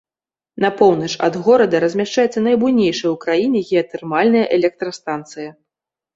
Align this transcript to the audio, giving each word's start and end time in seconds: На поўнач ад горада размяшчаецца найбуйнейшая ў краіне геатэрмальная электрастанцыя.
На 0.63 0.69
поўнач 0.77 1.09
ад 1.27 1.33
горада 1.47 1.81
размяшчаецца 1.83 2.39
найбуйнейшая 2.47 3.11
ў 3.11 3.13
краіне 3.27 3.59
геатэрмальная 3.69 4.43
электрастанцыя. 4.59 5.49